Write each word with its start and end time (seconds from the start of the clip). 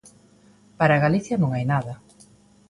Para 0.79 1.01
Galicia 1.05 1.39
non 1.41 1.51
hai 1.53 1.65
nada. 1.73 1.93